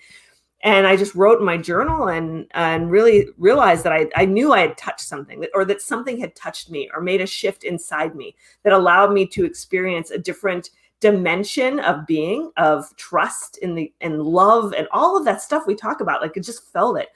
[0.64, 4.52] and I just wrote in my journal and and really realized that I, I knew
[4.52, 7.62] I had touched something that, or that something had touched me or made a shift
[7.62, 13.74] inside me that allowed me to experience a different dimension of being of trust in
[13.74, 16.98] the and love and all of that stuff we talk about like it just felt
[16.98, 17.08] it.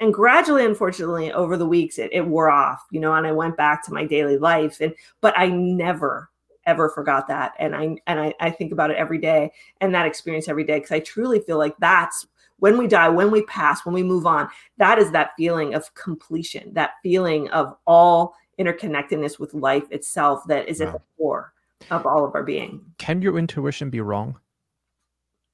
[0.00, 3.56] And gradually unfortunately over the weeks it, it wore off you know and i went
[3.56, 6.30] back to my daily life and but i never
[6.64, 10.06] ever forgot that and i and i, I think about it every day and that
[10.06, 12.26] experience every day because i truly feel like that's
[12.60, 14.48] when we die when we pass when we move on
[14.78, 20.66] that is that feeling of completion that feeling of all interconnectedness with life itself that
[20.66, 21.52] is at the core
[21.90, 24.38] of all of our being Can your intuition be wrong?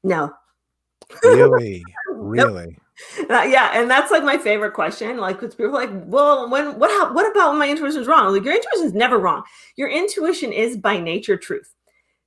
[0.04, 0.32] no
[1.22, 2.48] Really, Nope.
[2.52, 2.78] really.
[3.30, 5.18] Uh, yeah, and that's like my favorite question.
[5.18, 8.06] Like, 'cause people are like, well, when what hap- what about when my intuition is
[8.08, 8.32] wrong?
[8.32, 9.42] Like, your intuition is never wrong.
[9.76, 11.74] Your intuition is by nature truth.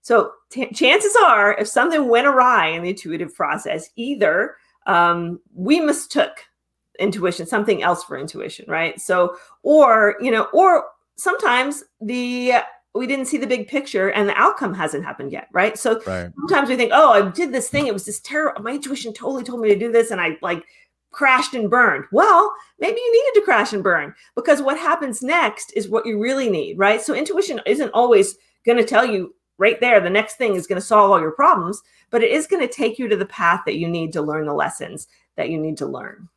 [0.01, 5.79] So t- chances are, if something went awry in the intuitive process, either um, we
[5.79, 6.31] mistook
[6.99, 8.99] intuition, something else for intuition, right?
[9.01, 10.85] So, or you know, or
[11.17, 12.53] sometimes the
[12.95, 15.77] we didn't see the big picture and the outcome hasn't happened yet, right?
[15.77, 16.31] So Right.
[16.35, 17.87] sometimes we think, oh, I did this thing.
[17.87, 18.61] It was this terrible.
[18.63, 20.63] My intuition totally told me to do this, and I like
[21.11, 22.05] crashed and burned.
[22.11, 26.19] Well, maybe you needed to crash and burn because what happens next is what you
[26.19, 27.01] really need, right?
[27.01, 30.79] So intuition isn't always going to tell you right there the next thing is going
[30.79, 33.61] to solve all your problems, but it is going to take you to the path
[33.65, 36.29] that you need to learn the lessons that you need to learn.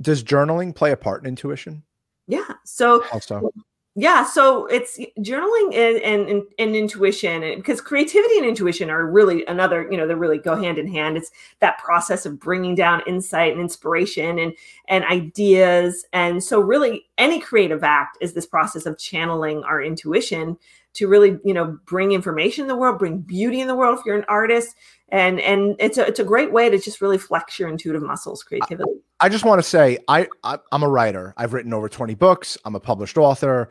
[0.00, 1.82] Does journaling play a part in intuition?
[2.28, 2.44] Yeah.
[2.64, 3.50] So Also,
[3.94, 9.44] yeah so it's journaling and and, and, intuition and because creativity and intuition are really
[9.46, 11.16] another you know they really go hand in hand.
[11.16, 14.52] It's that process of bringing down insight and inspiration and
[14.88, 16.06] and ideas.
[16.12, 20.56] And so really any creative act is this process of channeling our intuition
[20.94, 24.04] to really you know bring information in the world bring beauty in the world if
[24.04, 24.74] you're an artist
[25.08, 28.42] and and it's a it's a great way to just really flex your intuitive muscles
[28.42, 28.90] creativity
[29.22, 31.32] I just want to say I, I I'm a writer.
[31.36, 32.58] I've written over 20 books.
[32.64, 33.68] I'm a published author.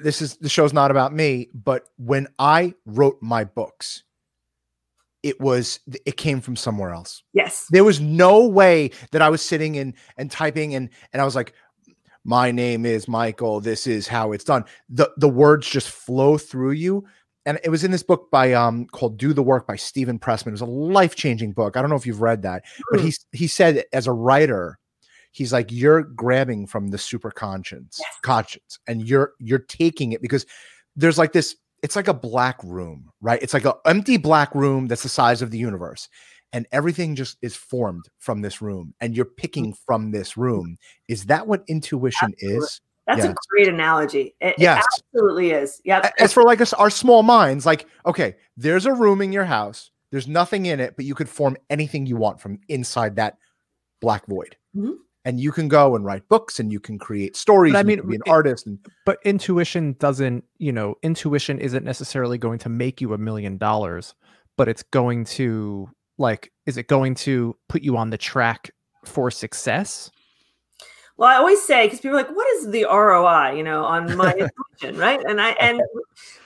[0.00, 4.04] This is the show's not about me, but when I wrote my books,
[5.24, 7.24] it was it came from somewhere else.
[7.32, 11.24] yes There was no way that I was sitting and and typing and and I
[11.24, 11.54] was like,
[12.24, 13.60] my name is Michael.
[13.60, 14.64] This is how it's done.
[14.88, 17.04] The the words just flow through you.
[17.46, 20.48] And it was in this book by um called Do the Work by Stephen Pressman.
[20.48, 21.76] It was a life-changing book.
[21.76, 24.78] I don't know if you've read that, but he he said as a writer,
[25.32, 28.14] he's like, you're grabbing from the super conscience, Yes.
[28.22, 30.46] conscience, and you're you're taking it because
[30.96, 33.42] there's like this, it's like a black room, right?
[33.42, 36.08] It's like an empty black room that's the size of the universe.
[36.54, 40.76] And everything just is formed from this room, and you're picking from this room.
[41.08, 42.80] Is that what intuition is?
[43.06, 44.82] that's a great analogy it, it Yes.
[44.96, 49.20] absolutely is yeah As for like us, our small minds, like, okay, there's a room
[49.20, 52.58] in your house, there's nothing in it, but you could form anything you want from
[52.68, 53.36] inside that
[54.00, 54.56] black void.
[54.74, 54.94] Mhm.
[55.26, 57.72] And you can go and write books and you can create stories.
[57.74, 58.66] But I and you mean, can be an it- artist.
[58.66, 63.58] And But intuition doesn't, you know, intuition isn't necessarily going to make you a million
[63.58, 64.14] dollars,
[64.56, 68.70] but it's going to like is it going to put you on the track
[69.04, 70.10] for success?
[71.16, 74.16] Well, I always say because people are like, "What is the ROI?" You know, on
[74.16, 74.32] my
[74.80, 75.20] intuition, right?
[75.28, 75.80] And I and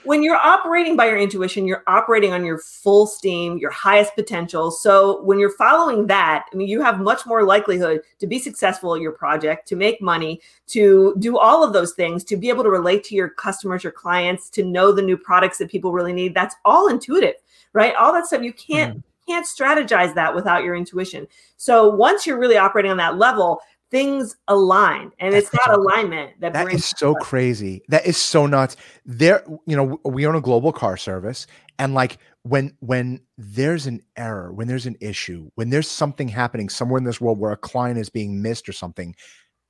[0.03, 4.69] when you're operating by your intuition, you're operating on your full steam, your highest potential.
[4.69, 8.93] So when you're following that, I mean, you have much more likelihood to be successful
[8.93, 12.63] at your project, to make money, to do all of those things, to be able
[12.63, 16.13] to relate to your customers, your clients, to know the new products that people really
[16.13, 16.35] need.
[16.35, 17.35] That's all intuitive,
[17.73, 17.95] right?
[17.95, 19.08] All that stuff you can't mm-hmm.
[19.29, 21.27] Can't strategize that without your intuition.
[21.57, 23.59] So once you're really operating on that level,
[23.91, 27.81] things align, and it's that so- alignment that, that is so crazy.
[27.89, 28.75] That is so nuts.
[29.05, 31.47] There, you know, we own a global car service.
[31.77, 36.69] And like when when there's an error, when there's an issue, when there's something happening
[36.69, 39.15] somewhere in this world where a client is being missed or something,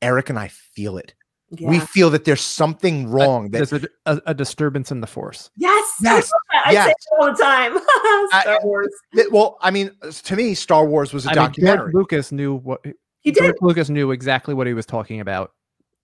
[0.02, 1.13] Eric and I feel it.
[1.52, 1.70] Yeah.
[1.70, 3.50] We feel that there's something wrong.
[3.52, 5.50] That There's a, a, a disturbance in the force.
[5.58, 6.32] yes, Yes,
[6.66, 6.86] I yes.
[6.86, 7.78] say it all the time.
[8.42, 8.90] Star I- Wars.
[9.14, 11.92] that- well, I mean, uh, to me, Star Wars was a I documentary.
[11.92, 12.82] George Lucas knew what
[13.22, 13.44] He did.
[13.44, 15.52] George Lucas knew exactly what he was talking about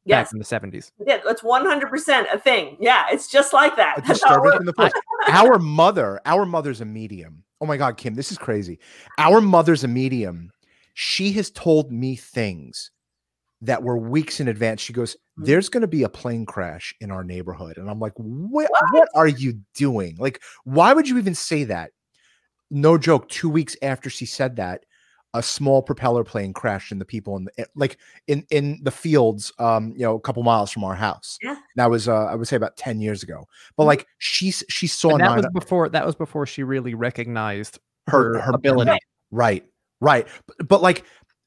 [0.08, 0.46] Yes, back in the
[0.78, 0.92] 70s.
[1.08, 2.78] yeah, that's one hundred percent a thing.
[2.80, 3.98] Yeah, it's just like that.
[3.98, 4.92] a That's how it disturbance in the force.
[5.30, 7.44] our mother, our mother's a medium.
[7.62, 8.78] Oh my God, Kim, this is crazy.
[9.18, 10.52] Our mother's a medium.
[10.94, 12.92] She has told me things
[13.62, 14.82] that were weeks in advance.
[14.82, 15.46] She goes, Mhm.
[15.46, 17.78] There's going to be a plane crash in our neighborhood.
[17.78, 20.16] And I'm like, what, what are you doing?
[20.18, 21.92] Like, why would you even say that?
[22.72, 23.28] No joke.
[23.30, 24.86] Two weeks after she said that,
[25.34, 28.92] a small propeller plane crashed in the people in the eh, like in in the
[28.92, 31.58] fields um you know a couple miles from our house Yeah.
[31.76, 33.88] that was uh i would say about 10 years ago but Mhm.
[33.88, 37.80] like she she saw And that nine, was before that was before she really recognized
[38.08, 38.98] her her, her ability.
[39.30, 39.66] right
[40.00, 41.04] right but, but like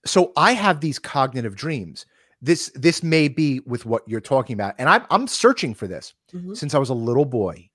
[0.07, 2.07] so i have these cognitive dreams.
[2.41, 6.15] This this may be with what you're talking about and i'm, I'm searching for this
[6.33, 6.57] Mhm.
[6.57, 7.69] since i was a little boy.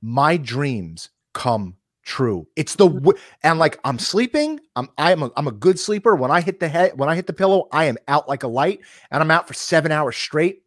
[0.00, 2.48] My dreams come true.
[2.56, 4.58] It's the w- and like i'm sleeping.
[4.74, 6.16] I'm i'm a, I'm a good sleeper.
[6.16, 8.48] When i hit the head when i hit the pillow i am out like a
[8.48, 10.62] light and i'm out for seven hours straight.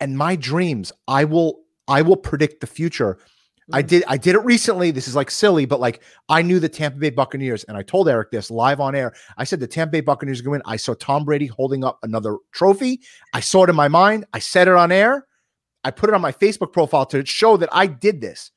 [0.00, 3.18] And my dreams i will i will predict the future
[3.72, 3.86] I Mhm.
[3.86, 4.90] did I did it recently.
[4.90, 8.08] This is like silly, but like I knew the Tampa Bay Buccaneers, and I told
[8.08, 9.12] Eric this live on air.
[9.36, 10.72] I said the Tampa Bay Buccaneers are going to win.
[10.72, 13.00] I saw Tom Brady holding up another trophy.
[13.32, 14.24] I saw it in my mind.
[14.32, 15.26] I said it on air.
[15.84, 18.50] I put it on my Facebook profile to show that I did this.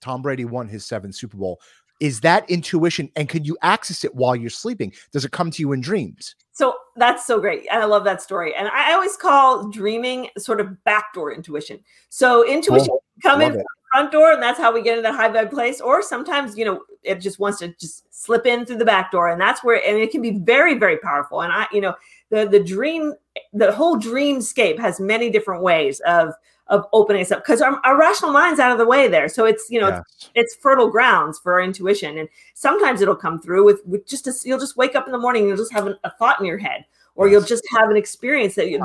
[0.00, 1.60] Tom Brady won his seventh Super Bowl.
[2.00, 3.08] Is that intuition?
[3.14, 4.92] And can you access it while you're sleeping?
[5.12, 6.34] Does it come to you in dreams?
[6.52, 7.66] So that's so great.
[7.70, 8.54] I love that story.
[8.54, 11.78] And I always call dreaming sort of backdoor intuition.
[12.08, 13.66] So intuition come in Love it.
[13.92, 16.64] Front door and that's how we get into that high vibe place or sometimes you
[16.64, 19.80] know it just wants to just slip in through the back door and that's where
[19.86, 21.94] and it can be very very powerful and i you know
[22.30, 23.12] the the dream
[23.52, 26.32] the whole dreamscape has many different ways of
[26.68, 29.44] of opening us up because our, our rational mind's out of the way there so
[29.44, 30.30] it's you know it's, Yes.
[30.34, 34.32] it's fertile grounds for our intuition and sometimes it'll come through with with just a,
[34.44, 36.46] you'll just wake up in the morning and you'll just have an, a thought in
[36.46, 38.78] your head or you'll just have an experience that you,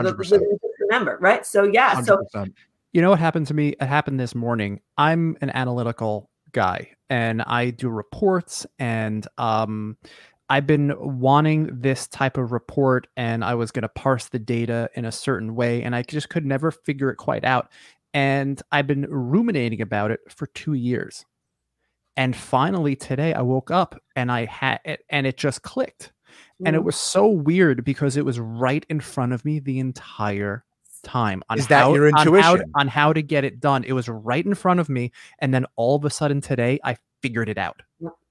[0.82, 2.54] remember right so yeah so 100%.
[2.98, 3.76] You know what happened to me?
[3.80, 4.80] It happened this morning.
[4.98, 9.98] I'm an analytical guy and I do reports and um
[10.50, 14.90] I've been wanting this type of report and I was going to parse the data
[14.96, 17.70] in a certain way and I just could never figure it quite out.
[18.16, 21.24] And I've been ruminating about it for 2 years.
[22.16, 26.14] And finally today I woke up and I had it and it just clicked.
[26.66, 29.78] And it mm, was so weird because it was right in front of me the
[29.78, 30.66] entire
[31.08, 33.84] time on Is that how, your on how to- on how to get it done.
[33.84, 36.98] It was right in front of me, and then all of a sudden today, I
[37.24, 37.82] figured it out.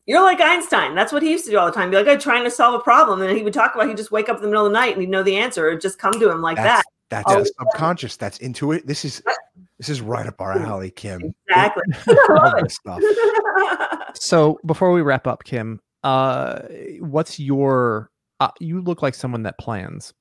[0.08, 0.94] You're like Einstein.
[0.94, 1.90] That's what he used to do all the time.
[1.90, 3.20] Be like, I'm trying to solve a problem.
[3.22, 4.92] And he would talk about he'd just wake up in the middle of the night
[4.92, 5.66] and he'd know the answer.
[5.66, 7.24] It'd just come to him like That's that.
[7.26, 8.16] that's Oh, the subconscious.
[8.16, 8.84] That's intuit.
[8.86, 9.20] This is
[9.78, 11.34] this is right up our alley, Kim.
[11.48, 11.82] Exactly.
[12.28, 13.02] Love stuff.
[14.14, 16.60] So before we wrap up, Kim, uh,
[17.00, 18.10] what's your?
[18.38, 20.14] Uh, you look like someone that plans.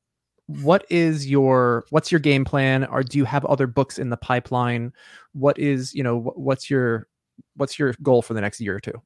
[0.48, 1.86] What is your?
[1.90, 2.86] What's your game plan?
[2.86, 4.94] Or do you have other books in the pipeline?
[5.34, 6.20] What is you know?
[6.20, 7.08] wh- What's your?
[7.56, 9.02] What's your goal for the next year or two?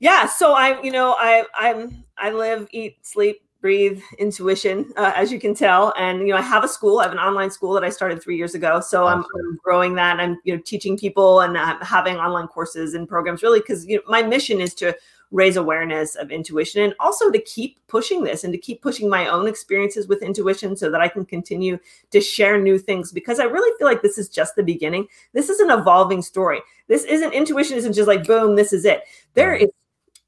[0.00, 0.26] yeah.
[0.26, 5.40] So I, you know, I, I'm, I live, eat, sleep, breathe intuition, uh, as you
[5.40, 5.94] can tell.
[5.96, 8.22] And, you know, I have a school, I have an online school that I started
[8.22, 8.80] three years ago.
[8.80, 10.20] So I'm, I'm growing that.
[10.20, 13.96] I'm, you know, teaching people and uh, having online courses and programs really, because, you
[13.96, 14.94] know, my mission is to
[15.30, 19.28] raise awareness of intuition and also to keep pushing this and to keep pushing my
[19.28, 21.78] own experiences with intuition so that I can continue
[22.10, 25.06] to share new things because I really feel like this is just the beginning.
[25.32, 26.60] This is an evolving story.
[26.88, 29.02] This isn't intuition isn't just like boom, this is it.
[29.34, 29.70] There is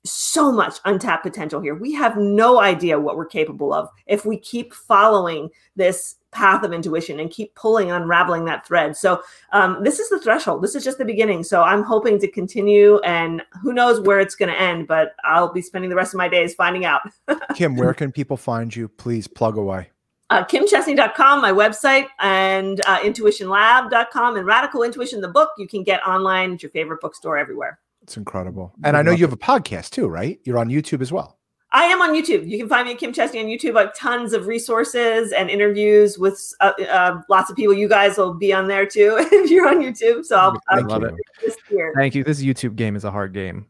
[0.04, 1.74] so much untapped potential here.
[1.74, 6.72] We have no idea what we're capable of if we keep following this path of
[6.72, 8.96] intuition and keep pulling, unraveling that thread.
[8.96, 9.22] So,
[9.52, 10.62] um, this is the threshold.
[10.62, 11.42] This is just the beginning.
[11.42, 15.52] So, I'm hoping to continue, and who knows where it's going to end, but I'll
[15.52, 17.00] be spending the rest of my days finding out.
[17.54, 18.88] Kim, where can people find you?
[18.88, 19.90] Please plug away.
[20.30, 26.04] uh, kimchesney.com, my website, and uh, intuitionlab.com, and Radical Intuition, the book, you can get
[26.06, 27.78] online at your favorite bookstore everywhere.
[28.02, 28.72] It's incredible.
[28.84, 30.38] And I know you have a podcast too, right?
[30.44, 31.35] You're on YouTube as well.
[31.76, 32.48] I am on YouTube.
[32.48, 33.76] You can find me at Kim Chesney on YouTube.
[33.76, 37.74] I have tons of resources and interviews with uh, uh, lots of people.
[37.74, 40.24] You guys will be on there too if you're on YouTube.
[40.24, 41.16] So I'll, I I'll love keep it.
[41.44, 41.92] this here.
[41.94, 42.24] Thank you.
[42.24, 43.66] This YouTube game is a hard game.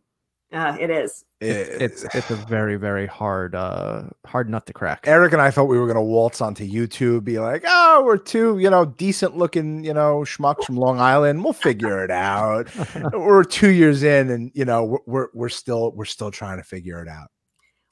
[0.52, 1.24] Uh, it is.
[1.40, 5.00] It's it's, it's a very very hard uh hard nut to crack.
[5.04, 8.18] Eric and I thought we were going to waltz onto YouTube, be like, oh, we're
[8.18, 11.42] two, you know, decent looking, you know, schmucks from Long Island.
[11.42, 12.68] We'll figure it out.
[13.12, 16.64] we're two years in, and you know, we're we're, we're still we're still trying to
[16.64, 17.30] figure it out.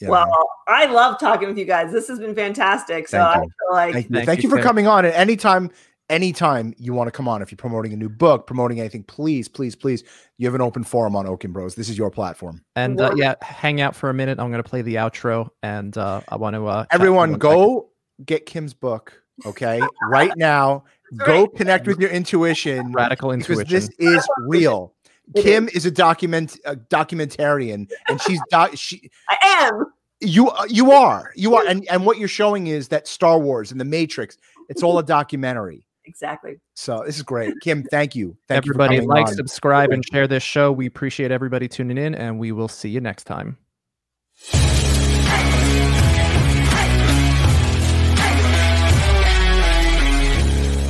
[0.05, 0.49] You Well, know?
[0.69, 1.93] I love talking with you guys.
[1.93, 3.09] This has been fantastic.
[3.09, 4.65] So Thank I feel like thank you, Thank thank you, you for Tim.
[4.65, 5.05] coming on.
[5.05, 5.71] And anytime,
[6.11, 9.49] anytime you want to come on, if you're promoting a new book, promoting anything, please,
[9.49, 10.05] please, please,
[10.39, 11.75] you have an open forum on Oaken Bros.
[11.75, 12.63] This is your platform.
[12.77, 14.39] And uh, yeah, hang out for a minute.
[14.39, 17.91] I'm gonna play the outro, and uh, I want to uh, Everyone, one go
[18.25, 19.21] get Kim's book.
[19.45, 21.57] Okay, right now, That's go right.
[21.57, 22.77] connect with your intuition.
[22.77, 22.95] second.
[22.95, 23.91] radical because intuition.
[23.99, 24.95] this is real.
[25.35, 29.37] It Kim is a document a documentarian, and she's doc, she I
[29.73, 29.87] am.
[30.25, 33.71] You uh, you are you are, and and what you're showing is that Star Wars
[33.71, 35.87] and the Matrix, it's all a documentary.
[36.07, 36.61] Exactly.
[36.75, 37.83] So this is great, Kim.
[37.85, 39.35] Thank you, thank everybody you for like, on.
[39.35, 40.73] subscribe, and share this show.
[40.73, 43.57] We appreciate everybody tuning in, and we will see you next time.